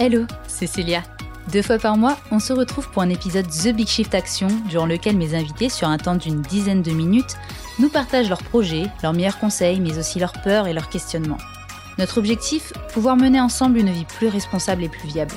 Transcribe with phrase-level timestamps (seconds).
[0.00, 0.66] Hello, c'est.
[1.52, 4.86] Deux fois par mois, on se retrouve pour un épisode The Big Shift Action, durant
[4.86, 7.36] lequel mes invités, sur un temps d'une dizaine de minutes,
[7.78, 11.38] nous partagent leurs projets, leurs meilleurs conseils, mais aussi leurs peurs et leurs questionnements.
[11.96, 15.34] Notre objectif Pouvoir mener ensemble une vie plus responsable et plus viable.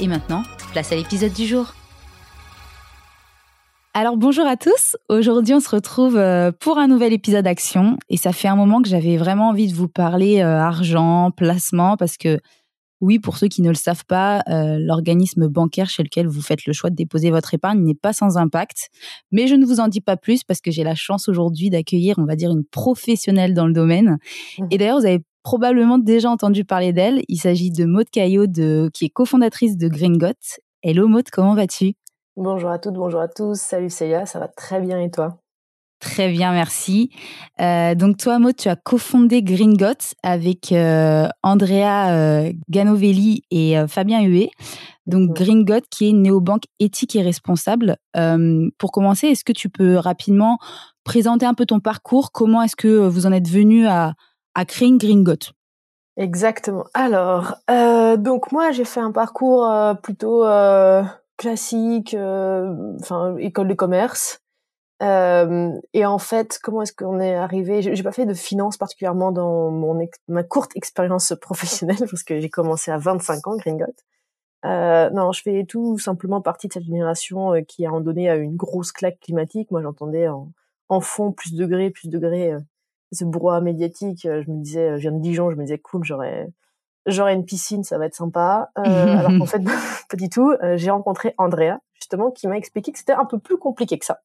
[0.00, 0.42] Et maintenant,
[0.72, 1.72] place à l'épisode du jour.
[3.94, 8.16] Alors bonjour à tous, aujourd'hui on se retrouve euh, pour un nouvel épisode Action et
[8.16, 12.16] ça fait un moment que j'avais vraiment envie de vous parler euh, argent, placement parce
[12.16, 12.40] que
[13.00, 16.66] oui, pour ceux qui ne le savent pas, euh, l'organisme bancaire chez lequel vous faites
[16.66, 18.88] le choix de déposer votre épargne n'est pas sans impact.
[19.32, 22.16] Mais je ne vous en dis pas plus parce que j'ai la chance aujourd'hui d'accueillir,
[22.18, 24.18] on va dire, une professionnelle dans le domaine.
[24.58, 24.66] Mmh.
[24.70, 27.22] Et d'ailleurs, vous avez probablement déjà entendu parler d'elle.
[27.28, 30.60] Il s'agit de Maude Caillot, de, qui est cofondatrice de Gringot.
[30.82, 31.94] Hello Maude, comment vas-tu?
[32.36, 33.60] Bonjour à toutes, bonjour à tous.
[33.60, 35.43] Salut Célia, ça va très bien et toi?
[36.00, 37.10] Très bien, merci.
[37.60, 44.22] Euh, donc toi, Maud, tu as cofondé Gringot avec euh, Andrea euh, Ganovelli et Fabien
[44.22, 44.50] Huet.
[45.06, 47.96] Donc Gringot qui est une néobanque éthique et responsable.
[48.78, 50.58] pour commencer, est-ce que tu peux rapidement
[51.04, 52.32] présenter un peu ton parcours?
[52.32, 54.14] Comment est-ce que vous en êtes venu à,
[54.54, 55.52] à créer une Gringot
[56.16, 56.84] Exactement.
[56.94, 57.56] Alors,
[58.18, 59.68] donc moi, j'ai fait un parcours
[60.02, 60.44] plutôt
[61.36, 62.16] classique,
[63.00, 64.43] enfin école de commerce.
[65.02, 67.82] Euh, et en fait, comment est-ce qu'on est arrivé?
[67.82, 69.98] J'ai pas fait de finance particulièrement dans mon
[70.28, 73.86] ma courte expérience professionnelle parce que j'ai commencé à 25 ans, Gringot.
[74.64, 78.30] Euh, non, je fais tout simplement partie de cette génération euh, qui a en donné
[78.30, 79.70] à une grosse claque climatique.
[79.70, 80.52] Moi, j'entendais en,
[80.88, 82.60] en, fond plus de degrés, plus de degrés, euh,
[83.12, 84.22] ce brouhaha médiatique.
[84.22, 86.48] Je me disais, je viens de Dijon, je me disais cool, j'aurais
[87.06, 88.70] j'aurais une piscine, ça va être sympa.
[88.78, 89.62] Euh, alors qu'en fait,
[90.08, 90.54] pas du tout.
[90.76, 94.20] j'ai rencontré Andrea justement qui m'a expliqué que c'était un peu plus compliqué que ça.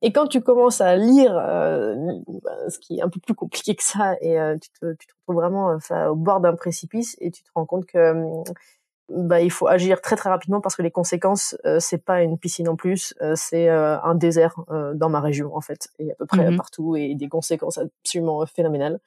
[0.00, 1.94] Et quand tu commences à lire euh,
[2.68, 5.12] ce qui est un peu plus compliqué que ça, et euh, tu, te, tu, te,
[5.12, 8.14] retrouves vraiment euh, au bord d'un précipice, et tu te rends compte que
[9.08, 12.68] bah, il faut agir très très rapidement parce que les conséquences, c'est pas une piscine
[12.68, 14.54] en plus, c'est un désert
[14.94, 18.46] dans ma région en fait, et à peu près mmh partout, et des conséquences absolument
[18.46, 19.00] phénoménales.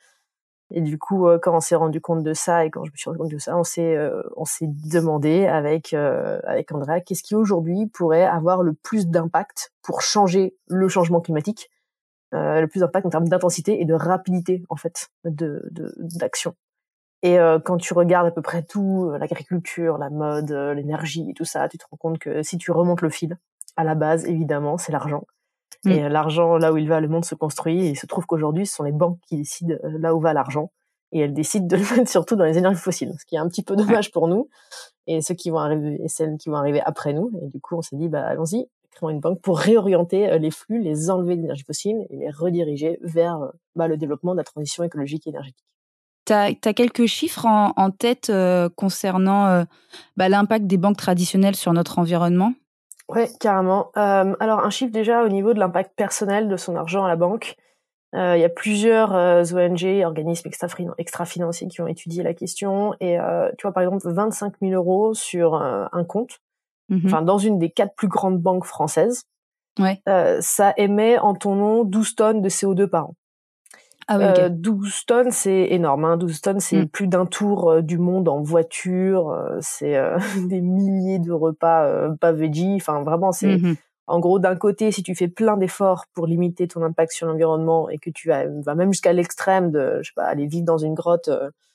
[0.72, 2.98] Et du coup, euh, quand on s'est rendu compte de ça et quand je me
[2.98, 7.02] suis rendu compte de ça, on s'est euh, on s'est demandé avec euh, avec Andrea
[7.02, 11.70] qu'est-ce qui aujourd'hui pourrait avoir le plus d'impact pour changer le changement climatique,
[12.32, 15.62] le plus d'impact en termes d'intensité et de rapidité en fait de
[15.98, 16.56] d'action.
[17.22, 21.78] et quand tu regardes à peu près tout, l'agriculture, la mode, l'énergie tout ça, tu
[21.78, 23.38] te rends compte que si tu remontes le fil,
[23.78, 25.26] à la base, évidemment, c'est l'argent.
[25.84, 25.92] Mm.
[25.92, 27.86] Et euh, l'argent, là où il va, le monde se construit.
[27.86, 30.34] Et il se trouve qu'aujourd'hui, ce sont les banques qui décident euh, là où va
[30.34, 30.72] l'argent.
[31.12, 33.48] Et elles décident de le mettre surtout dans les énergies fossiles, ce qui est un
[33.48, 34.50] petit peu dommage pour nous
[35.08, 37.32] et ceux qui vont arriver et celles qui vont arriver après nous.
[37.44, 40.52] Et du coup, on s'est dit, bah allons-y, créons une banque pour réorienter euh, les
[40.52, 43.40] flux, les enlever d'énergie fossile et les rediriger vers
[43.76, 45.66] bah, le développement de la transition écologique et énergétique.
[46.26, 48.32] Tu as, quelques chiffres en, tête
[48.76, 49.64] concernant
[50.18, 52.56] bah, l'impact des banques traditionnelles sur notre environnement?
[53.08, 53.92] Ouais, carrément.
[53.98, 57.16] Euh, alors un chiffre déjà au niveau de l'impact personnel de son argent à la
[57.16, 57.56] banque.
[58.16, 60.50] Euh, il y a plusieurs euh, ONG, organismes
[60.98, 62.94] extra-financiers qui ont étudié la question.
[63.02, 66.40] Et euh, tu vois, par exemple, 25 000 euros sur un compte,
[67.06, 69.24] enfin dans une des quatre plus grandes banques françaises,
[69.80, 70.02] ouais.
[70.40, 73.16] ça émet en ton nom 12 tonnes de CO2 par an.
[74.08, 76.06] Ah oui, 12 euh, tonnes, c'est énorme.
[76.06, 76.18] Hein.
[76.18, 76.88] 12 tonnes, c'est mm.
[76.90, 79.32] plus d'un tour euh, du monde en voiture.
[79.32, 80.00] Euh, c'est
[80.48, 82.76] des milliers de repas pas veggie.
[82.76, 83.76] Enfin, vraiment, c'est mm-hmm.
[84.08, 87.90] en gros d'un côté, si tu fais plein d'efforts pour limiter ton impact sur l'environnement
[87.90, 90.78] et que tu vas, vas même jusqu'à l'extrême de, je sais pas, aller vivre dans
[90.78, 91.30] une grotte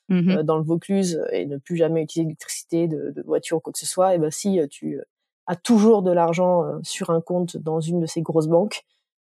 [0.08, 0.42] mm-hmm.
[0.42, 3.78] dans le Vaucluse et ne plus jamais utiliser d'électricité, de, de, voiture ou quoi que
[3.78, 5.00] ce soit, et ben si tu
[5.46, 8.84] as toujours de l'argent sur un compte dans une de ces grosses banques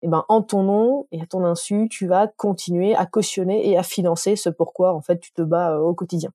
[0.03, 3.76] eh ben en ton nom et à ton insu, tu vas continuer à cautionner et
[3.76, 6.31] à financer ce pourquoi en fait tu te bats euh, au quotidien.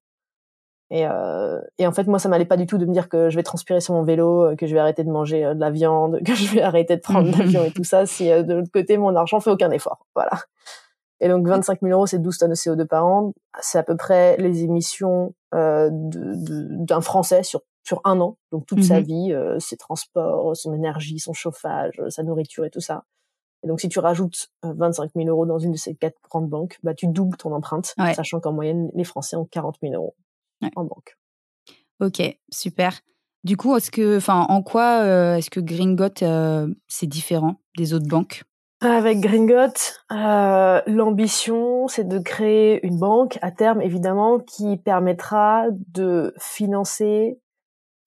[0.89, 3.29] Et, euh, et en fait, moi, ça m'allait pas du tout de me dire que
[3.29, 5.71] je vais transpirer sur mon vélo, euh, que je vais arrêter de manger de la
[5.71, 8.97] viande, que je vais arrêter de prendre l'avion et tout ça, si de l'autre côté,
[8.97, 10.05] mon argent fait aucun effort.
[10.13, 10.31] Voilà.
[11.19, 13.33] Et donc, 25 000 euros, c'est 12 tonnes de CO2 par an.
[13.61, 18.81] C'est à peu près les émissions euh, d'un Français sur sur un an, donc toute
[18.81, 23.03] sa mmh vie, ses transports, son énergie, son chauffage, sa nourriture et tout ça.
[23.63, 26.49] Et donc, si tu rajoutes 25 euh, 000 euros dans une de ces quatre grandes
[26.49, 30.15] banques, bah, tu doubles ton empreinte, sachant qu'en moyenne, les Français ont 40 000 euros
[30.75, 31.17] en banque.
[31.99, 32.21] Ok,
[32.51, 32.99] super.
[33.43, 37.93] Du coup, est-ce que, enfin, en quoi euh, est-ce que Gringot euh, c'est différent des
[37.93, 38.43] autres banques?
[38.81, 39.73] Avec Gringot,
[40.09, 47.39] l'ambition, c'est de créer une banque à terme, évidemment, qui permettra de financer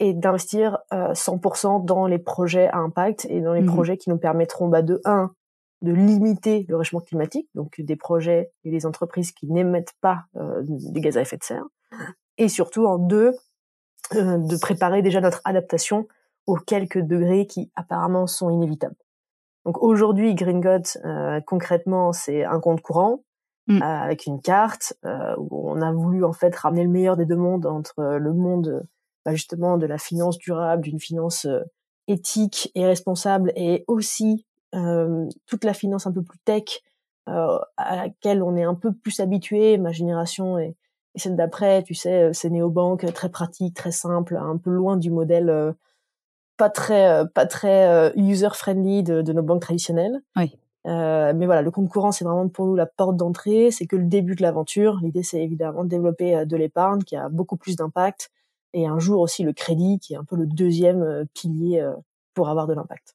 [0.00, 4.18] et d'investir 100% dans les projets à impact et dans les mmh projets qui nous
[4.18, 5.32] permettront bah, de un
[5.82, 10.62] de limiter le réchauffement climatique, donc des projets et des entreprises qui n'émettent pas euh,
[10.62, 11.66] des gaz à effet de serre,
[12.38, 13.32] et surtout en deux,
[14.12, 16.06] de préparer déjà notre adaptation
[16.46, 18.96] aux quelques degrés qui apparemment sont inévitables.
[19.64, 20.62] Donc aujourd'hui, Green
[21.04, 23.24] euh, concrètement, c'est un compte courant
[23.66, 23.82] mm.
[23.82, 27.26] euh, avec une carte euh, où on a voulu en fait ramener le meilleur des
[27.26, 28.86] deux mondes entre le monde
[29.24, 31.48] bah, justement de la finance durable, d'une finance
[32.06, 36.82] éthique et responsable, et aussi toute la finance un peu plus tech
[37.26, 40.76] à laquelle on est un peu plus habitué, ma génération et,
[41.14, 45.10] et celle d'après, tu sais, c'est néobanque très pratique, très simple, un peu loin du
[45.10, 45.74] modèle
[46.56, 50.20] pas très euh, pas très euh, user friendly de, de, nos banques traditionnelles.
[50.36, 50.56] Oui.
[50.86, 53.70] Euh, mais voilà, le compte courant, c'est vraiment pour nous la porte d'entrée.
[53.70, 55.00] C'est que le début de l'aventure.
[55.02, 58.30] L'idée, c'est évidemment de développer euh, de l'épargne qui a beaucoup plus d'impact
[58.72, 61.82] et un jour aussi le crédit qui est un peu le deuxième pilier
[62.34, 63.14] pour avoir de l'impact.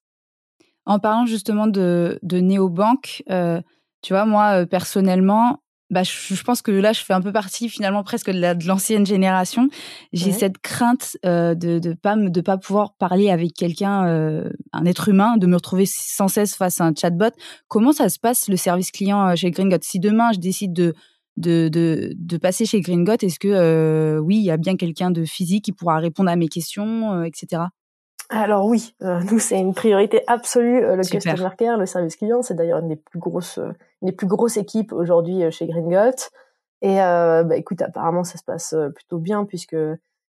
[0.91, 3.61] En parlant justement de, de néobanques, euh,
[4.01, 5.61] tu vois, moi personnellement,
[5.91, 9.67] bah, je, pense que là, je fais un peu partie finalement presque de l'ancienne génération.
[10.13, 14.85] J'ai cette crainte euh, de de pas de pas pouvoir parler avec quelqu'un, euh, un
[14.85, 17.35] être humain, de me retrouver sans cesse face à un chatbot.
[17.67, 20.93] Comment ça se passe le service client euh, chez Gringot Si demain je décide de
[21.37, 25.25] de, de, de passer chez Gringot, est-ce que oui, il y a bien quelqu'un de
[25.25, 27.63] physique qui pourra répondre à mes questions, etc.
[28.31, 32.41] Alors oui, nous c'est une priorité absolue le customer care, le service client.
[32.41, 33.59] C'est d'ailleurs une des plus grosses
[34.01, 36.29] les plus grosses équipes aujourd'hui euh, chez Gringot.
[36.81, 39.75] Et euh, bah, écoute, apparemment ça se passe euh, plutôt bien puisque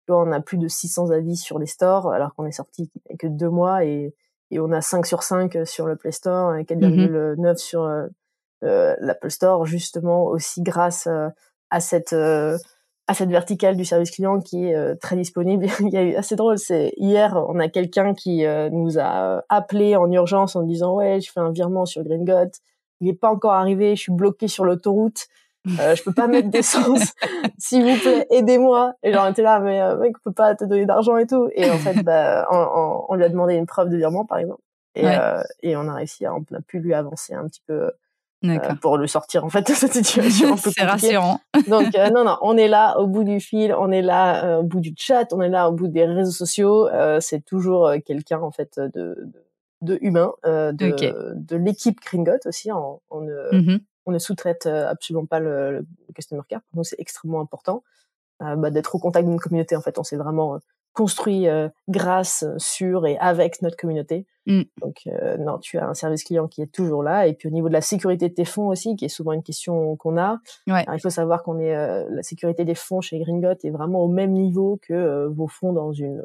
[0.09, 3.49] on a plus de 600 avis sur les stores alors qu'on est sorti que deux
[3.49, 4.15] mois et,
[4.53, 8.97] et on a 5 sur 5 sur le Play Store et 4,9 mmh sur euh,
[9.01, 11.09] l'Apple Store justement aussi grâce
[11.71, 12.15] à cette
[13.09, 15.67] à cette verticale du service client qui est très disponible.
[15.81, 19.97] il y a eu assez drôle, c'est hier on a quelqu'un qui nous a appelé
[19.97, 22.51] en urgence en disant ouais je fais un virement sur Gringot
[23.01, 25.27] il est pas encore arrivé, je suis bloqué sur l'autoroute,
[25.81, 27.13] euh, je peux pas mettre d'essence,
[27.59, 28.95] s'il vous plaît, aidez-moi.
[29.03, 31.49] Et genre, était là, mais euh, mec, on peut pas te donner d'argent et tout.
[31.55, 34.61] Et en fait, bah, on, on, lui a demandé une preuve de virement, par exemple.
[34.95, 37.75] Et, euh, et on a réussi, à, on a pu lui avancer un petit peu
[37.75, 37.91] euh,
[38.81, 41.41] pour le sortir en fait de cette situation C'est rassurant.
[41.69, 44.63] Donc euh, non non, on est là au bout du fil, on est là au
[44.63, 46.89] bout du chat, on est là au bout des réseaux sociaux.
[47.21, 49.33] c'est toujours quelqu'un en fait de,
[49.83, 50.01] de
[50.47, 52.71] euh, de, de l'équipe Gringot aussi.
[52.73, 53.79] On, on ne, mmh
[54.09, 56.61] on ne sous-traite euh, absolument pas le, le, customer care.
[56.71, 57.83] Pour nous, c'est extrêmement important
[58.41, 59.75] euh, bah, d'être au contact d'une communauté.
[59.75, 60.59] En fait, on s'est vraiment euh,
[60.97, 64.27] construit euh, grâce, sur et avec notre communauté.
[64.47, 64.63] Mmh.
[64.81, 65.09] Donc,
[65.41, 67.27] non, tu as un service client qui est toujours là.
[67.27, 69.43] Et puis, au niveau de la sécurité de tes fonds aussi, qui est souvent une
[69.43, 70.39] question qu'on a,
[70.69, 70.85] ouais.
[70.93, 74.31] il faut savoir qu'on est la sécurité des fonds chez Gringot est vraiment au même
[74.33, 76.23] niveau que vos fonds dans une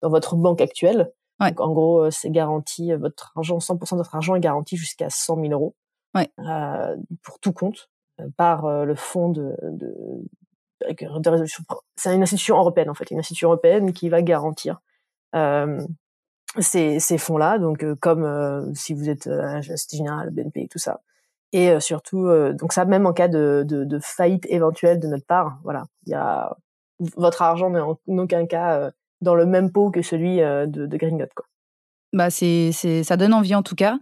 [0.00, 1.12] dans votre banque actuelle.
[1.40, 4.76] Donc, en gros, euh, c'est garanti, euh, votre argent, 100% de votre argent est garanti
[4.76, 5.74] jusqu'à 100 000 euros.
[6.14, 6.30] Ouais.
[6.38, 9.94] Euh, pour tout compte, euh, par le fonds de, de,
[11.28, 11.64] résolution.
[11.96, 14.80] C'est une institution européenne, en fait, une institution européenne qui va garantir
[15.34, 15.80] euh,
[16.58, 17.58] ces, fonds-là.
[17.58, 21.00] Donc, comme si vous êtes la Société Générale, BNP, tout ça.
[21.52, 26.10] Et surtout, donc ça, même en cas de, faillite éventuelle de notre part, voilà, il
[26.10, 26.56] y a
[27.16, 28.92] votre argent n'est en aucun cas
[29.22, 31.26] dans le même pot que celui euh, de, de Gringot.
[31.34, 31.46] Quoi.
[32.12, 33.96] Bah ça donne envie en tout cas.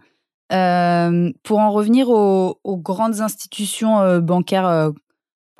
[0.51, 4.91] Euh, pour en revenir aux, grandes institutions euh, bancaires, euh,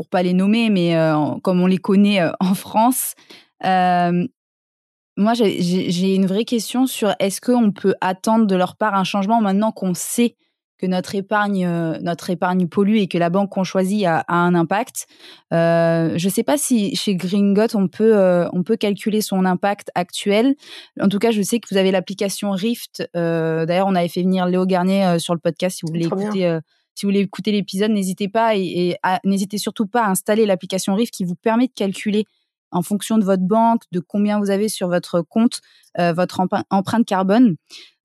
[0.01, 3.13] pour pas les nommer, mais euh, comme on les connaît en France,
[3.61, 9.41] moi j'ai, une vraie question sur est-ce qu'on peut attendre de leur part un changement
[9.41, 10.35] maintenant qu'on sait
[10.79, 14.35] que notre épargne, euh, notre épargne pollue et que la banque qu'on choisit a, a
[14.35, 15.05] un impact?
[15.53, 19.45] Euh, je ne sais pas si chez Gringot on peut euh, on peut calculer son
[19.45, 20.55] impact actuel.
[20.99, 23.07] En tout cas, je sais que vous avez l'application Rift.
[23.15, 25.77] Euh, D'ailleurs, on avait fait venir Léo Garnier euh, sur le podcast.
[25.77, 26.59] Si vous voulez écouter, euh,
[26.95, 30.95] si vous voulez écouter l'épisode, n'hésitez pas et, et n'hésitez surtout pas à installer l'application
[30.95, 32.25] Rift qui vous permet de calculer
[32.71, 35.61] en fonction de votre banque, de combien vous avez sur votre compte,
[35.99, 37.55] euh, votre empreinte carbone.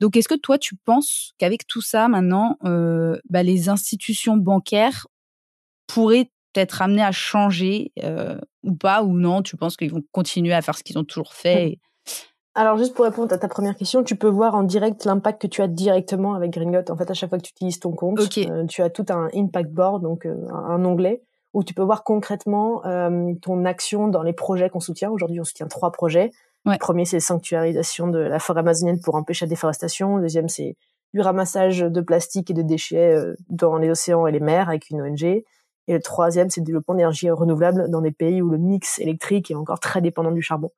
[0.01, 5.07] Donc, est-ce que toi, tu penses qu'avec tout ça, maintenant, euh, bah, les institutions bancaires
[5.87, 9.43] pourraient être amenées à changer euh, ou pas, ou non?
[9.43, 11.79] Tu penses qu'ils vont continuer à faire ce qu'ils ont toujours fait
[12.59, 15.47] Alors, juste pour répondre à ta première question, tu peux voir en direct l'impact que
[15.47, 16.91] tu as directement avec Gringot.
[16.91, 19.29] En fait, à chaque fois que tu utilises ton compte, euh, tu as tout un
[19.35, 21.23] impact board, donc euh, un onglet
[21.53, 25.11] où tu peux voir concrètement euh, ton action dans les projets qu'on soutient.
[25.11, 26.31] Aujourd'hui, on soutient trois projets.
[26.65, 26.73] Ouais.
[26.73, 30.17] Le premier, c'est sanctuarisation de la forêt amazonienne pour empêcher la déforestation.
[30.17, 30.77] Le deuxième, c'est
[31.13, 33.19] du ramassage de plastique et de déchets
[33.51, 35.25] dans les océans et les mers avec une ONG.
[35.25, 35.45] Et
[35.89, 39.55] le troisième, c'est le développement d'énergie renouvelable dans des pays où le mix électrique est
[39.55, 40.71] encore très dépendant du charbon.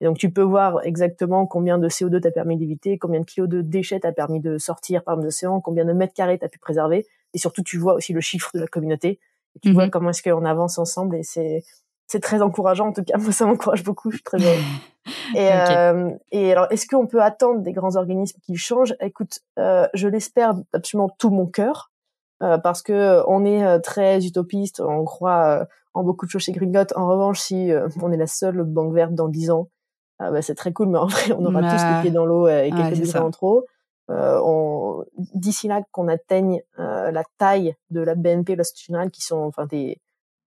[0.00, 3.48] Et donc, tu peux voir exactement combien de CO2 t'as permis d'éviter, combien de kilos
[3.48, 6.58] de déchets t'as permis de sortir par les océans, combien de mètres carrés t'as pu
[6.58, 7.06] préserver.
[7.32, 9.18] Et surtout, tu vois aussi le chiffre de la communauté.
[9.62, 9.90] Tu vois mhm.
[9.90, 11.62] comment est-ce qu'on avance ensemble et c'est
[12.06, 13.16] c'est très encourageant en tout cas.
[13.18, 14.64] Moi ça m'encourage beaucoup je suis très heureuse.
[15.36, 18.96] Et euh, et alors est-ce qu'on peut attendre des grands organismes qui changent?
[19.00, 21.92] Écoute euh, je l'espère absolument tout mon cœur
[22.42, 26.92] euh, parce que on est très utopiste on croit en beaucoup de choses chez Gringot.
[26.96, 27.70] En revanche si
[28.02, 29.68] on est la seule banque verte dans dix ans
[30.18, 32.70] bah, c'est très cool mais en vrai on aura tous les pieds dans l'eau et
[32.70, 33.64] quelques degrés en trop
[34.10, 35.04] euh,
[35.34, 39.66] d'ici là qu'on atteigne euh, la taille de la BNP, la Générale, qui sont enfin
[39.66, 40.00] des,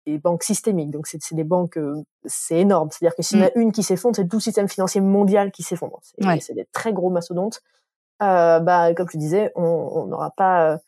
[0.06, 0.90] des banques systémiques.
[0.90, 2.88] Donc c'est des banques, euh, c'est énorme.
[2.90, 3.60] C'est-à-dire que s'il y en a mm.
[3.60, 6.00] une qui s'effondre, c'est tout le système financier mondial qui s'effondre.
[6.40, 7.60] C'est des très gros mastodontes.
[8.22, 10.78] Euh, bah comme je disais, on n'aura pas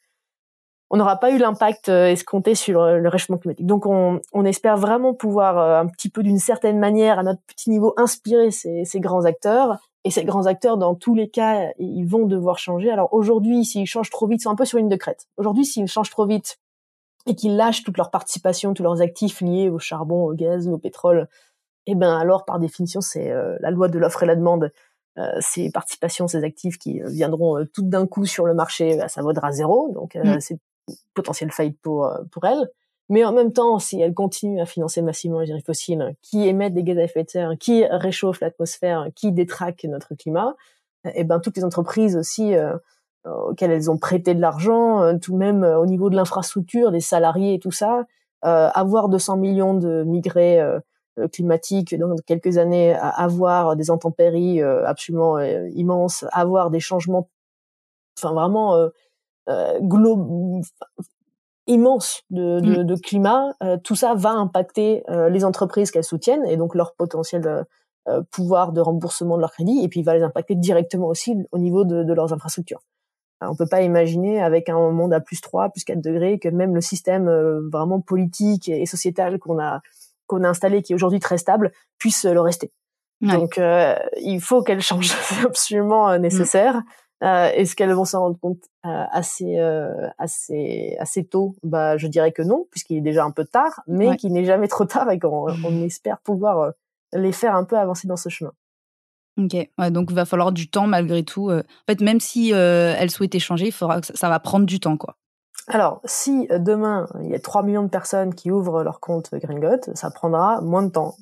[0.95, 3.67] on n'aura pas eu l'impact escompté sur le réchauffement climatique.
[3.67, 7.69] Donc on, on espère vraiment pouvoir un petit peu d'une certaine manière, à notre petit
[7.69, 12.05] niveau, inspirer ces, ces grands acteurs et ces grands acteurs, dans tous les cas, ils
[12.05, 12.93] vont devoir changer.
[12.93, 15.27] Alors aujourd'hui, s'ils changent trop vite, c'est un peu sur une de crête.
[15.37, 16.59] Aujourd'hui, s'ils changent trop vite
[17.27, 20.79] et qu'ils lâchent toute leur participation, tous leurs actifs liés au charbon, au gaz, au
[20.79, 21.27] pétrole,
[21.87, 24.71] eh ben alors, par définition, c'est euh, la loi de l'offre et la demande.
[25.17, 28.97] Euh, ces participations, ces actifs qui euh, viendront euh, tout d'un coup sur le marché,
[28.97, 29.93] bah, ça vaudra zéro.
[29.95, 30.41] Donc, mm.
[30.41, 30.59] c'est
[31.15, 32.69] potentiel faillite pour pour elles.
[33.11, 36.75] Mais en même temps, si elle continue à financer massivement les énergies fossiles, qui émettent
[36.75, 40.57] des gaz à effet de serre, qui réchauffent l'atmosphère, qui détraquent notre climat,
[41.05, 42.75] et eh ben toutes les entreprises aussi euh,
[43.25, 47.01] auxquelles elles ont prêté de l'argent, euh, tout même euh, au niveau de l'infrastructure, des
[47.01, 48.05] salariés et tout ça,
[48.43, 50.61] avoir 200 millions de migrés
[51.33, 57.31] climatiques dans quelques années, avoir des intempéries absolument immenses, avoir des changements,
[58.19, 58.91] enfin vraiment euh,
[61.67, 62.85] immense de, de, mm.
[62.85, 66.95] de climat, euh, tout ça va impacter euh, les entreprises qu'elles soutiennent et donc leur
[66.95, 67.65] potentiel
[68.09, 71.37] euh, pouvoir de remboursement de leur crédit, et puis il va les impacter directement aussi
[71.53, 72.81] au niveau de, de leurs infrastructures.
[73.41, 76.75] on peut pas imaginer avec un monde à plus 3, plus 4 degrés que même
[76.75, 77.31] le système
[77.73, 79.81] vraiment politique et sociétal qu'on a
[80.27, 82.73] qu'on a installé, qui est aujourd'hui très stable, puisse le rester.
[83.23, 83.59] Donc
[84.21, 86.21] il faut qu'elle change, c'est absolument mm.
[86.21, 86.83] nécessaire.
[87.23, 91.55] Euh, Est-ce qu'elles vont s'en rendre compte euh, assez, euh, assez, assez tôt?
[91.63, 94.69] Bah, je dirais que non, puisqu'il est déjà un peu tard, mais qu'il n'est jamais
[94.69, 96.73] trop tard et qu'on on espère pouvoir
[97.13, 98.53] les faire un peu avancer dans ce chemin.
[99.37, 101.51] Ok, ouais, donc il va falloir du temps malgré tout.
[101.51, 104.97] En fait, même si elles souhaitent échanger, il faudra que ça va prendre du temps,
[104.97, 105.17] quoi.
[105.69, 109.35] Alors, si euh, demain, il y a 3 millions de personnes qui ouvrent leur compte
[109.35, 111.17] Gringot, ça prendra moins de temps.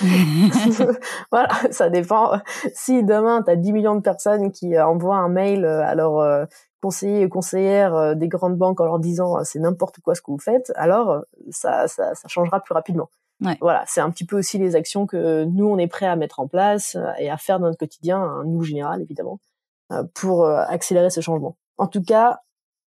[1.30, 2.40] voilà, ça dépend.
[2.74, 5.94] Si demain, tu as 10 millions de personnes qui euh, envoient un mail euh, à
[5.94, 6.48] leurs
[6.80, 10.38] conseillers et conseillères des grandes banques en leur disant c'est n'importe quoi ce que vous
[10.38, 13.08] faites, alors ça, ça, ça changera plus rapidement.
[13.40, 13.56] Ouais.
[13.60, 16.40] Voilà, c'est un petit peu aussi les actions que nous, on est prêt à mettre
[16.40, 19.38] en place et à faire dans notre quotidien, nous général évidemment,
[20.14, 21.56] pour accélérer ce changement.
[21.78, 22.40] En tout cas,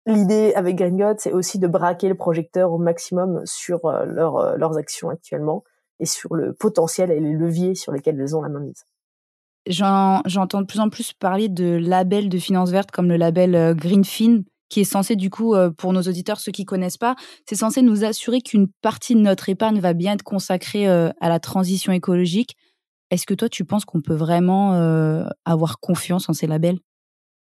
[0.06, 4.76] L'idée avec Gringot, c'est aussi de braquer le projecteur au maximum sur euh, euh, leurs
[4.76, 5.62] actions actuellement
[6.00, 8.84] et sur le potentiel et les leviers sur lesquels elles ont la main mise.
[9.66, 13.74] J'entends de plus en plus parler de labels de finance verte comme le label euh,
[13.74, 17.14] Greenfin, qui est censé du coup, pour nos auditeurs, ceux qui connaissent pas,
[17.46, 21.38] c'est censé nous assurer qu'une partie de notre épargne va bien être consacrée à la
[21.40, 22.56] transition écologique.
[23.10, 24.72] Est-ce que toi, tu penses qu'on peut vraiment
[25.44, 26.78] avoir confiance en ces labels?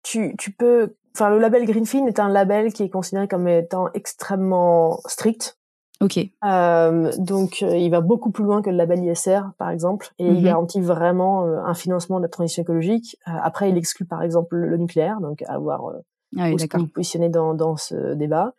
[0.03, 3.89] Tu, tu peux enfin le label Greenfin est un label qui est considéré comme étant
[3.93, 5.57] extrêmement strict.
[6.01, 6.17] Ok.
[6.43, 10.25] Euh, donc euh, il va beaucoup plus loin que le label ISR par exemple et
[10.25, 10.43] il mhm.
[10.43, 13.17] garantit vraiment euh, un financement de la transition écologique.
[13.27, 15.99] Euh, après il exclut par exemple le nucléaire donc à voir euh,
[16.37, 18.53] ah où vous positionnez dans, dans ce débat.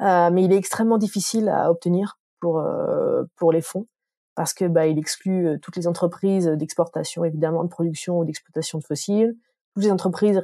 [0.00, 2.64] mais il est extrêmement difficile à obtenir pour
[3.34, 3.86] pour les fonds
[4.36, 8.84] parce que bah il exclut toutes les entreprises d'exportation évidemment de production ou d'exploitation de
[8.84, 9.36] fossiles
[9.76, 10.38] toutes les entreprises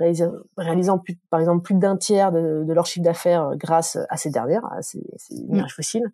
[0.58, 4.28] réalisant, plus, par exemple plus d'un tiers de, leur chiffre d'affaires euh, grâce à ces
[4.28, 5.00] dernières, à ces,
[5.48, 6.12] énergies fossiles.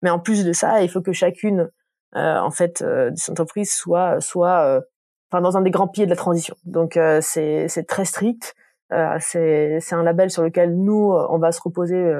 [0.00, 1.72] Mais en plus de ça, il faut que chacune,
[2.14, 4.80] euh, en fait, euh, des entreprises soit, soit,
[5.32, 6.54] enfin, dans un des grands pieds de la transition.
[6.64, 8.54] Donc c'est c'est très strict.
[9.18, 12.12] c'est c'est un label sur lequel nous on va se reposer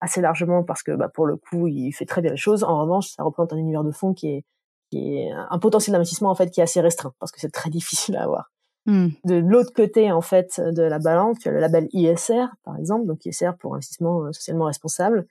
[0.00, 2.64] assez largement parce que bah, pour le coup il fait très bien les choses.
[2.64, 4.44] En revanche, ça représente un univers de fonds qui est
[4.90, 7.70] qui est un potentiel d'investissement en fait qui est assez restreint parce que c'est très
[7.78, 8.50] difficile à avoir.
[8.86, 9.08] Hmm.
[9.24, 13.06] De l'autre côté, en fait, de la balance, tu as le label ISR, par exemple,
[13.06, 15.26] donc ISR pour investissement euh, socialement responsable,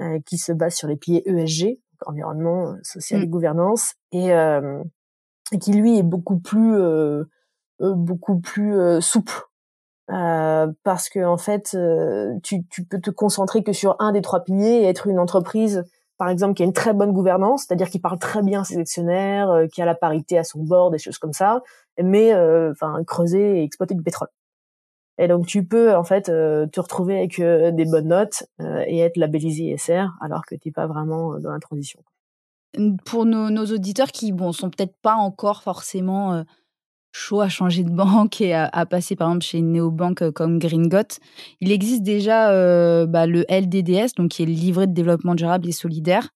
[0.00, 3.30] euh, qui se base sur les piliers ESG, environnement, euh, social et hmm.
[3.30, 4.82] gouvernance, et, euh,
[5.60, 7.24] qui lui est beaucoup plus euh,
[7.80, 9.42] beaucoup plus souple.
[10.08, 11.76] parce que en fait,
[12.42, 15.84] tu, tu peux te concentrer que sur un des trois piliers et être une entreprise
[16.18, 18.78] par exemple, qui a une très bonne gouvernance, c'est-à-dire qui parle très bien à ses
[18.78, 21.62] actionnaires, euh, qui a la parité à son bord, des choses comme ça,
[22.02, 24.28] mais euh, enfin creuser et exploiter du pétrole.
[25.18, 28.44] Et donc tu peux en fait euh, te retrouver avec des bonnes notes
[28.86, 32.00] et être labellisé ISR alors que tu n'es pas vraiment dans la transition.
[33.06, 36.44] pour nos, auditeurs qui bon sont peut-être pas encore forcément
[37.16, 41.18] chauds à changer de banque et à, passer par exemple chez une néobanque comme Gringot,
[41.60, 42.50] il existe déjà
[43.06, 46.28] bah, le LDDS, donc qui est le livret de développement durable et solidaire,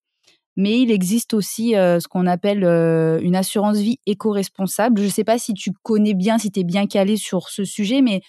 [0.56, 5.00] mais il existe aussi ce qu'on appelle une assurance vie éco-responsable.
[5.00, 7.64] Je ne sais pas si tu connais bien, si tu es bien calé sur ce
[7.64, 8.22] sujet, mais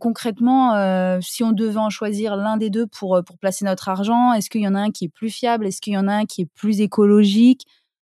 [0.00, 4.50] concrètement, si on devait en choisir l'un des deux pour, pour placer notre argent, est-ce
[4.50, 5.66] qu'il y en a un qui est plus fiable?
[5.66, 7.64] Est-ce qu'il y en a un qui est plus écologique?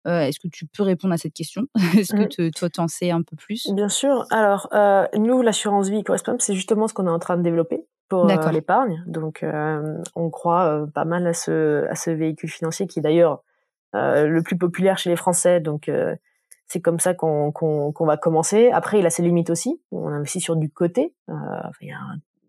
[0.05, 1.67] Est-ce que tu peux répondre à cette question?
[1.97, 2.51] Est-ce que mmh.
[2.51, 3.69] toi, tu en sais un peu plus?
[3.71, 4.25] Bien sûr.
[4.31, 4.69] Alors,
[5.17, 9.03] nous, l'assurance vie éco-responsable, c'est justement ce qu'on est en train de développer pour l'épargne.
[9.07, 9.45] Donc,
[10.15, 13.43] on croit pas mal à ce, à ce véhicule financier qui est d'ailleurs
[13.93, 15.59] le plus populaire chez les Français.
[15.59, 15.89] Donc,
[16.71, 17.51] c'est comme ça qu'on
[17.99, 18.71] va commencer.
[18.71, 19.81] Après, il a ses limites aussi.
[19.91, 21.13] On investit sur du côté.
[21.27, 21.33] Euh,
[21.81, 21.97] il y a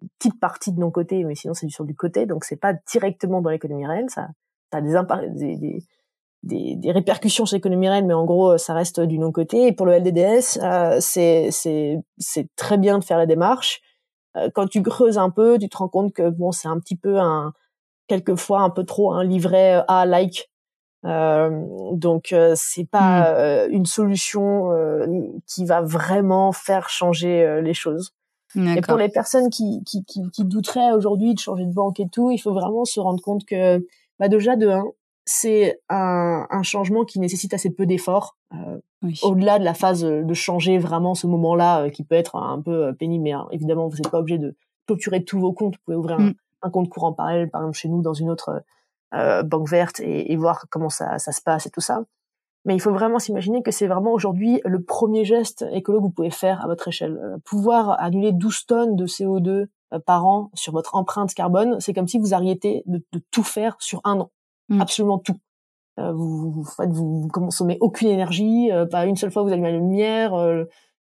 [0.00, 2.25] une petite partie de non côté, mais sinon c'est sur du côté.
[2.25, 4.09] Donc c'est pas directement dans l'économie réelle.
[4.11, 4.28] Ça,
[4.71, 4.92] ça a des,
[5.30, 5.85] des, des,
[6.42, 9.66] des, répercussions sur l'économie réelle, mais en gros ça reste du non côté.
[9.68, 13.80] Et pour le LDDS, euh, c'est très bien de faire la démarche.
[14.37, 16.96] Euh, quand tu creuses un peu, tu te rends compte que bon c'est un petit
[16.96, 17.52] peu un
[18.08, 20.50] quelquefois un peu trop un livret A like
[21.04, 21.50] euh,
[21.92, 23.34] donc euh, c'est pas mmh.
[23.34, 24.70] euh, une solution
[25.46, 28.12] qui va vraiment faire changer les choses.
[28.54, 32.08] Et pour les personnes qui, qui, qui, qui douteraient aujourd'hui de changer de banque et
[32.12, 33.78] tout, il faut vraiment se rendre compte que
[34.18, 34.84] bah déjà de un,
[35.24, 38.36] c'est un, un, changement qui nécessite assez peu d'efforts.
[39.22, 43.24] Au-delà de la phase de changer vraiment ce moment-là, qui peut être un peu pénible,
[43.24, 45.74] mais hein, évidemment vous n'êtes pas obligé de clôturer tous vos comptes.
[45.76, 46.34] Vous pouvez ouvrir un, mmh.
[46.62, 48.62] un, compte courant parallèle, par exemple chez nous, dans une autre
[49.14, 52.04] euh, banque verte et, et, voir comment ça, ça se passe et tout ça.
[52.64, 56.10] Mais il faut vraiment s'imaginer que c'est vraiment aujourd'hui le premier geste écolo que vous
[56.10, 57.18] pouvez faire à votre échelle.
[57.22, 61.92] Euh, pouvoir annuler 12 tonnes de CO2 euh, par an sur votre empreinte carbone, c'est
[61.92, 64.30] comme si vous arrêtiez de, de tout faire sur un an.
[64.69, 64.81] Mm.
[64.81, 65.37] Absolument tout.
[65.99, 69.76] Euh, vous, vous, vous, vous, consommez aucune énergie, pas une seule fois vous allumez la
[69.78, 70.33] lumière,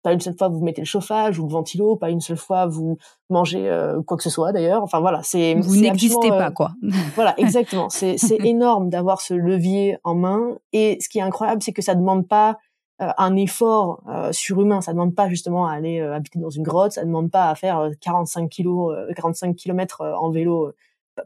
[0.02, 2.66] pas une seule fois vous mettez le chauffage ou le ventilo, pas une seule fois
[2.66, 2.98] vous
[3.30, 4.82] mangez euh, quoi que ce soit d'ailleurs.
[4.82, 6.72] Enfin voilà, c'est vous n'existez pas euh, quoi.
[7.14, 7.88] voilà, exactement.
[7.88, 11.82] C'est c'est énorme d'avoir ce levier en main et ce qui est incroyable, c'est que
[11.82, 12.58] ça demande pas
[13.02, 14.80] euh, un effort surhumain.
[14.80, 16.92] Ça demande pas justement à aller habiter dans une grotte.
[16.92, 20.72] Ça demande pas à faire 45 kilos, 45 kilomètres en vélo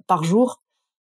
[0.07, 0.63] par jour.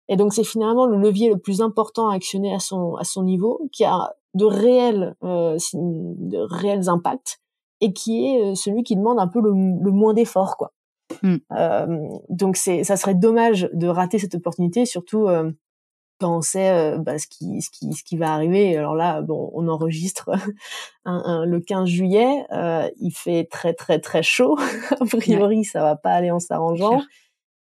[0.10, 3.24] Et donc c'est finalement le levier le plus important à actionner à son à son
[3.24, 7.40] niveau, qui a de réels de réels impacts
[7.82, 10.74] et qui est euh, celui qui demande un peu le, moins d'efforts, quoi.
[11.24, 11.38] Mm.
[11.54, 15.52] Euh, donc c'est, ça serait dommage de rater cette opportunité, surtout euh,
[16.20, 18.76] quand on sait euh, bah, ce qui, ce qui, ce qui va arriver.
[18.78, 20.30] Alors là, bon, on enregistre
[21.06, 24.58] un, le 15 juillet, euh, il fait très très très chaud.
[25.00, 27.02] a priori, ça va pas aller en s'arrangeant.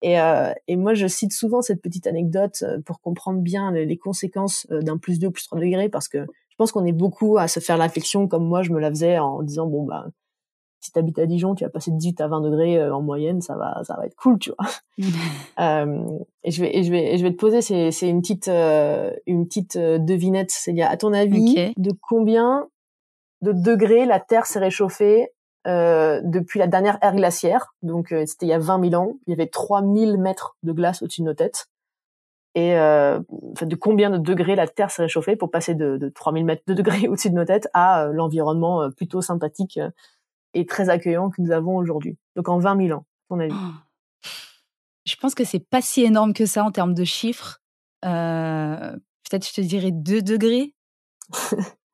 [0.02, 4.66] Et, euh, et, moi, je cite souvent cette petite anecdote pour comprendre bien les, conséquences
[4.70, 7.60] d'un plus 2, plus 3 degrés, parce que je pense qu'on est beaucoup à se
[7.60, 10.06] faire l'affection comme moi je me la faisais en disant bon bah
[10.80, 13.02] si tu habites à Dijon, tu vas passer de 18 à 20 degrés euh, en
[13.02, 14.70] moyenne, ça va ça va être cool, tu vois.
[15.60, 16.02] euh,
[16.44, 19.12] et je vais et je vais je vais te poser c'est c'est une petite euh,
[19.26, 22.68] une petite euh, devinette, c'est à ton avis de combien
[23.42, 25.28] de degrés la Terre s'est réchauffée
[25.66, 27.74] euh, depuis la dernière ère glaciaire.
[27.82, 31.02] Donc c'était il y a 20 000 ans, il y avait 3000 mètres de glace
[31.02, 31.68] au-dessus de nos têtes
[32.56, 33.20] et euh,
[33.60, 36.72] de combien de degrés la Terre s'est réchauffée pour passer de, de 3000 mètres de
[36.72, 39.90] degrés au-dessus de nos têtes à euh, l'environnement euh, plutôt sympathique euh,
[40.54, 42.16] et très accueillant que nous avons aujourd'hui.
[42.34, 43.54] Donc en 20 000 ans, ton avis?
[45.04, 47.60] Je pense que c'est pas si énorme que ça en termes de chiffres.
[48.00, 50.74] Peut-être je te dirais 2 degrés.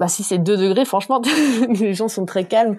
[0.00, 1.22] bah si c'est 2 degrés, franchement,
[1.68, 2.76] les gens sont très calmes.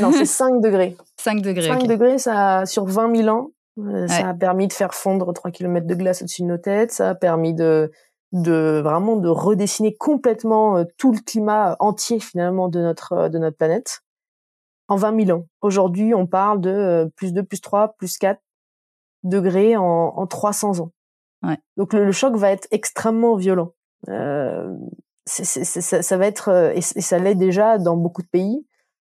[0.00, 0.96] non, c'est 5 degrés.
[1.18, 1.66] 5 degrés.
[1.66, 5.50] 5 degrés, ça, sur 20 000 ans, euh, ça a permis de faire fondre 3
[5.50, 6.92] km de glace au-dessus de nos têtes.
[6.92, 7.90] Ça a permis de,
[8.32, 13.38] de vraiment de redessiner complètement euh, tout le climat entier finalement de notre euh, de
[13.38, 14.02] notre planète
[14.86, 15.46] en 20 000 ans.
[15.60, 18.40] Aujourd'hui, on parle de plus 2, plus 3, plus 4
[19.24, 20.92] degrés en, en 300 ans.
[21.42, 21.58] Ouais.
[21.76, 23.72] Donc le, choc va être extrêmement violent.
[24.08, 24.72] Euh,
[25.26, 28.64] c'est, ça, ça, va être et, et ça l'est déjà dans beaucoup de pays.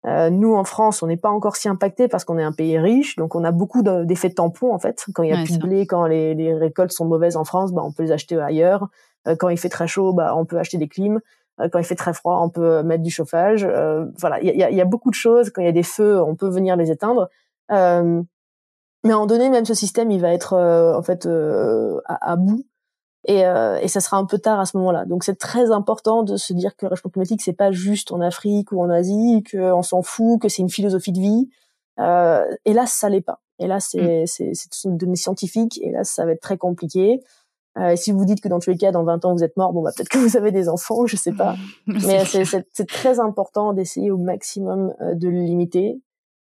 [0.05, 2.77] Euh, nous, en France, on n'est pas encore si impacté parce qu'on est un pays
[2.77, 5.03] riche, donc on a beaucoup d'effets tampons en fait.
[5.13, 7.71] Quand il y a plus de blé, quand les, les, récoltes sont mauvaises en France,
[7.71, 8.89] bah, on peut les acheter ailleurs.
[9.27, 11.21] Euh, quand il fait très chaud, bah, on peut acheter des clims.
[11.59, 13.65] Euh, quand il fait très froid, on peut mettre du chauffage.
[13.67, 15.49] Euh, voilà, il y a, y a, beaucoup de choses.
[15.49, 17.29] Quand il y a des feux, on peut venir les éteindre.
[17.69, 18.25] mais à un
[19.03, 22.63] moment donné, même ce système, il va être en fait à, à, bout
[23.27, 25.05] et, euh, et ça sera un peu tard à ce moment-là.
[25.05, 28.21] Donc c'est très important de se dire que le réchauffement climatique c'est pas juste en
[28.21, 31.49] Afrique ou en Asie, qu'on s'en fout, que c'est une philosophie de vie.
[31.99, 33.41] Euh, et là ça l'est pas.
[33.59, 34.53] Et là c'est mm.
[34.53, 37.21] c'est une donnée scientifique et là ça va être très compliqué.
[37.77, 39.73] Euh, si vous dites que dans tous les cas, dans 20 ans, vous êtes mort,
[39.73, 41.55] bon, bah, peut-être que vous avez des enfants, je sais pas.
[41.87, 45.99] Mais c'est très important d'essayer au maximum euh, de le limiter.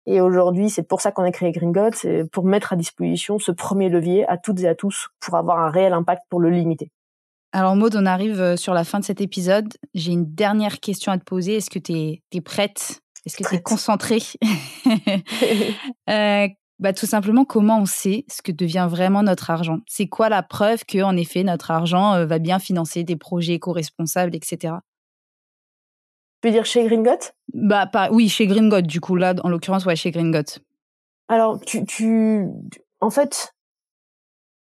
[0.05, 3.51] Et aujourd'hui, c'est pour ça qu'on a créé Gringot, c'est pour mettre à disposition ce
[3.51, 6.91] premier levier à toutes et à tous pour avoir un réel impact pour le limiter.
[7.53, 9.73] Alors Maud, on arrive euh, sur la fin de cet épisode.
[9.93, 11.57] J'ai une dernière question à te poser.
[11.57, 11.93] Est-ce que tu
[12.31, 13.01] es, prête?
[13.25, 14.21] Est-ce que tu es concentrée?
[16.09, 16.47] Euh,
[16.79, 19.79] bah, Tout simplement, comment on sait ce que devient vraiment notre argent?
[19.87, 23.53] C'est quoi la preuve que, en effet, notre argent euh, va bien financer des projets
[23.53, 24.75] éco-responsables, etc.
[26.41, 29.85] Tu veux dire chez Gringot Bah pas, oui, chez Gringot, du coup, là, en l'occurrence,
[29.85, 30.59] ouais, chez Gringot.
[31.27, 32.47] Alors, tu, tu,
[32.99, 33.53] en fait,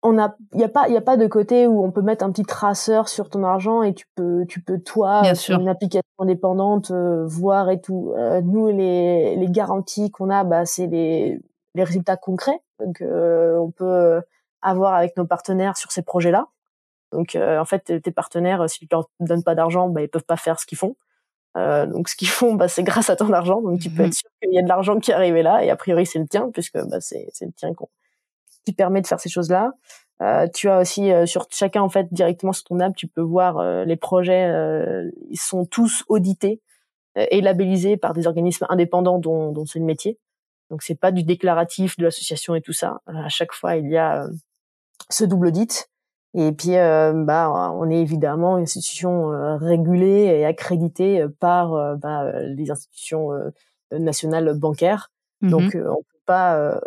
[0.05, 2.03] on a il y a pas il y a pas de côté où on peut
[2.03, 5.69] mettre un petit traceur sur ton argent et tu peux tu peux toi sur une
[5.69, 8.13] application indépendante euh, voir et tout.
[8.17, 11.41] Euh, nous les les garanties qu'on a bah c'est les
[11.75, 12.61] les résultats concrets.
[12.79, 14.21] Donc euh, on peut
[14.61, 16.49] avoir avec nos partenaires sur ces projets là
[17.13, 20.37] donc en fait tes partenaires si tu leur donnes pas d'argent bah ils peuvent pas
[20.37, 20.97] faire ce qu'ils font
[21.55, 24.07] donc ce qu'ils font bah c'est grâce à ton argent donc tu peux mmh.
[24.07, 26.19] être sûr qu'il y a de l'argent qui est arrivé là et a priori c'est
[26.19, 27.89] le tien puisque bah c'est c'est le tien qu'on
[28.65, 29.73] qui permet de faire ces choses-là.
[30.23, 33.21] Euh, tu as aussi euh, sur chacun en fait directement sur ton app, tu peux
[33.21, 34.45] voir euh, les projets.
[34.45, 36.61] Euh, ils sont tous audités
[37.17, 40.19] et labellisés par des organismes indépendants dont, dont c'est le métier.
[40.69, 43.03] Donc c'est pas du déclaratif de l'association et tout ça.
[43.07, 44.27] À chaque fois, il y a
[45.11, 45.89] ce double audit.
[46.35, 53.31] Et puis, bah, on est évidemment une institution régulée et accréditée par bah, les institutions
[53.93, 55.13] nationales bancaires.
[55.43, 56.81] Mmh Donc, on peut pas,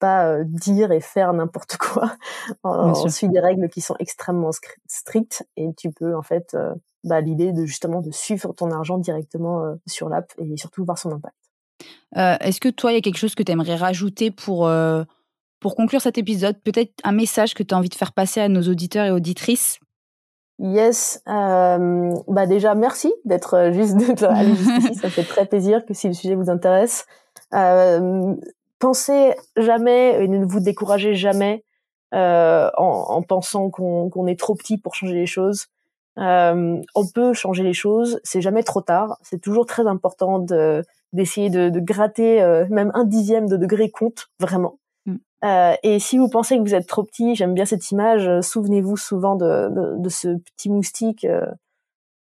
[0.00, 2.16] pas euh, dire et faire n'importe quoi.
[2.64, 4.50] on, suit des règles qui sont extrêmement
[4.88, 8.98] strictes et tu peux en fait euh, bah, l'idée de justement de suivre ton argent
[8.98, 11.36] directement euh, sur l'app et surtout voir son impact.
[12.16, 14.70] Est-ce que toi, il y a quelque chose que tu aimerais rajouter pour,
[15.60, 18.48] pour conclure cet épisode Peut-être un message que tu as envie de faire passer à
[18.48, 19.78] nos auditeurs et auditrices?
[20.58, 26.12] Yes, bah déjà merci d'être juste allé jusqu'ici, ça fait très plaisir que si le
[26.12, 27.06] sujet vous intéresse
[28.80, 31.62] pensez jamais et ne vous découragez jamais
[32.12, 35.66] euh, en, en, pensant qu'on est trop petit pour changer les choses.
[36.18, 39.18] Euh, on peut changer les choses, c'est jamais trop tard.
[39.22, 43.90] C'est toujours très important de d'essayer de, de, gratter euh, même un dixième de degré
[43.90, 44.78] compte vraiment.
[45.06, 45.16] Mm.
[45.44, 48.40] Euh, et si vous pensez que vous êtes trop petit, j'aime bien cette image.
[48.40, 51.46] Souvenez-vous souvent de, de, de, ce petit moustique euh,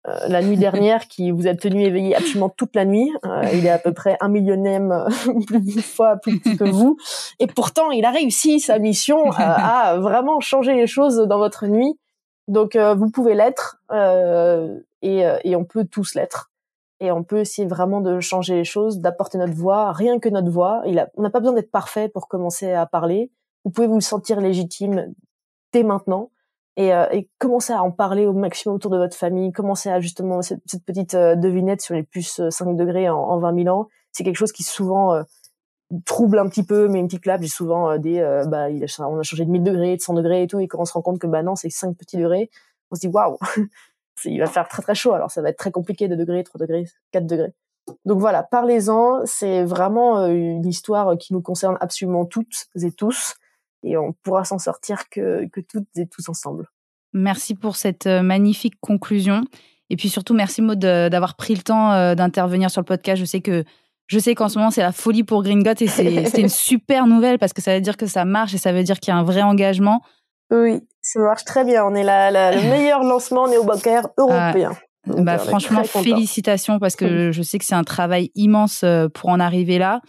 [0.08, 3.10] euh, la nuit dernière qui vous a tenu éveillé absolument toute la nuit.
[3.24, 5.06] Euh, il est à peu près un millionième
[5.46, 6.96] plus fois plus petit que vous.
[7.38, 11.66] Et pourtant, il a réussi sa mission euh, à vraiment changer les choses dans votre
[11.66, 11.98] nuit.
[12.46, 13.76] Donc, vous pouvez l'être
[15.02, 16.47] et, et, on peut tous l'être.
[17.00, 20.50] Et on peut essayer vraiment de changer les choses, d'apporter notre voix, rien que notre
[20.50, 20.82] voix.
[20.86, 23.30] Il a, on n'a pas besoin d'être parfait pour commencer à parler.
[23.64, 25.14] Vous pouvez vous sentir légitime
[25.72, 26.30] dès maintenant.
[26.78, 29.98] Et, euh, et commencez à en parler au maximum autour de votre famille, commencez à
[29.98, 33.76] justement cette, petite euh, devinette sur les plus 5 euh, degrés en, en 20 000
[33.76, 35.20] ans, c'est quelque chose qui souvent
[36.04, 39.18] trouble un petit peu, mais une petite clap, j'ai souvent des, bah, il a, on
[39.18, 41.02] a changé de 1000 degrés, de 100 degrés et tout, et quand on se rend
[41.02, 42.48] compte que bah non, c'est 5 petits degrés,
[42.92, 43.38] on se dit waouh,
[44.24, 46.58] il va faire très très chaud, alors ça va être très compliqué, 2 degrés, 3
[46.60, 47.52] degrés, 4 degrés.
[48.04, 53.34] Donc voilà, parlez-en, c'est vraiment une histoire qui nous concerne absolument toutes et tous
[53.82, 56.68] et on pourra s'en sortir que, que toutes et tous ensemble.
[57.12, 59.44] Merci pour cette euh, magnifique conclusion.
[59.90, 63.18] Et puis surtout, merci Maud d'avoir pris le temps euh, d'intervenir sur le podcast.
[63.18, 63.64] Je sais que
[64.06, 67.38] je sais qu'en ce moment, c'est la folie pour Gringot et c'est une super nouvelle
[67.38, 69.18] parce que ça veut dire que ça marche et ça veut dire qu'il y a
[69.18, 70.02] un vrai engagement.
[70.50, 71.84] Oui, ça marche très bien.
[71.84, 74.72] On est la, le meilleur lancement néo-bancaire européen.
[75.06, 78.84] bah, euh, franchement, félicitations parce que je sais que c'est un travail immense
[79.14, 80.00] pour en arriver là.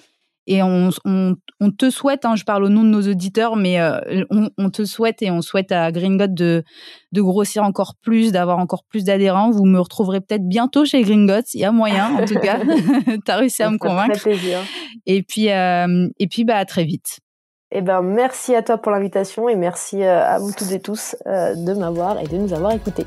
[0.52, 3.80] Et on, on, on te souhaite, hein, je parle au nom de nos auditeurs, mais
[3.80, 4.00] euh,
[4.32, 6.64] on, on, te souhaite et on souhaite à Gringot de,
[7.12, 9.52] de grossir encore plus, d'avoir encore plus d'adhérents.
[9.52, 12.60] Vous me retrouverez peut-être bientôt chez Gringot, il y a moyen en tout cas.
[13.06, 14.20] tu as réussi à me convaincre.
[14.20, 14.58] Plaisir.
[15.06, 17.20] Et puis, euh, et puis bah, à très vite.
[17.72, 21.16] Eh ben, merci à toi pour l'invitation et merci euh, à vous toutes et tous
[21.26, 23.06] de m'avoir et de nous avoir écoutés.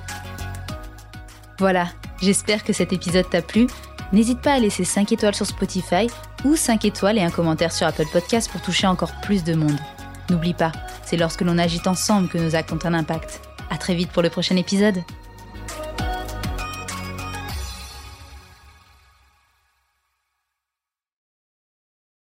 [1.58, 1.86] Voilà,
[2.20, 3.66] j'espère que cet épisode t'a plu.
[4.12, 6.06] N'hésite pas à laisser 5 étoiles sur Spotify
[6.44, 9.78] ou 5 étoiles et un commentaire sur Apple Podcast pour toucher encore plus de monde.
[10.30, 10.72] N'oublie pas,
[11.04, 13.40] c'est lorsque l'on agit ensemble que nos actes ont un impact.
[13.70, 15.02] À très vite pour le prochain épisode.